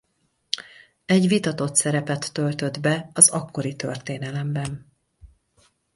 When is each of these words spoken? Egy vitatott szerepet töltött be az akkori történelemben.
Egy 1.05 1.27
vitatott 1.27 1.75
szerepet 1.75 2.33
töltött 2.33 2.79
be 2.79 3.09
az 3.13 3.29
akkori 3.29 3.75
történelemben. 3.75 4.93